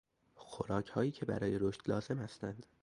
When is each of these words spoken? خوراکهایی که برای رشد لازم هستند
خوراکهایی 0.35 1.11
که 1.11 1.25
برای 1.25 1.59
رشد 1.59 1.81
لازم 1.87 2.17
هستند 2.17 2.65